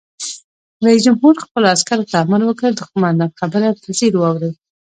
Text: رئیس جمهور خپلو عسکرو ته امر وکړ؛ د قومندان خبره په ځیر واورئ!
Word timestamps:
رئیس 0.85 1.01
جمهور 1.07 1.33
خپلو 1.45 1.65
عسکرو 1.75 2.09
ته 2.11 2.15
امر 2.23 2.41
وکړ؛ 2.45 2.69
د 2.75 2.81
قومندان 2.91 3.29
خبره 3.39 3.67
په 3.81 3.89
ځیر 3.97 4.13
واورئ! 4.17 4.51